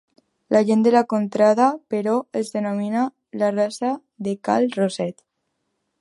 La 0.55 0.61
gent 0.69 0.85
de 0.85 0.93
la 0.95 1.03
contrada, 1.13 1.67
però, 1.95 2.15
els 2.41 2.49
denomina 2.55 3.03
la 3.43 3.53
Rasa 3.59 3.95
de 4.29 4.37
Cal 4.49 4.67
Roset. 4.81 5.25